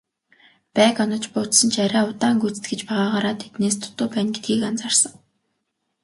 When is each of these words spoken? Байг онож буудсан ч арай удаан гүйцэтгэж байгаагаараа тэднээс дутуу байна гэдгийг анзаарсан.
Байг 0.75 0.95
онож 1.03 1.25
буудсан 1.33 1.69
ч 1.73 1.75
арай 1.85 2.05
удаан 2.11 2.35
гүйцэтгэж 2.41 2.81
байгаагаараа 2.89 3.35
тэднээс 3.41 3.75
дутуу 3.79 4.07
байна 4.13 4.29
гэдгийг 4.33 4.61
анзаарсан. 4.69 5.13